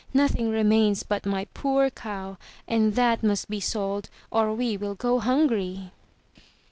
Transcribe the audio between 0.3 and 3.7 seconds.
remains but my poor cow, and that must be